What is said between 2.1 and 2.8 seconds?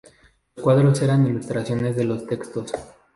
textos.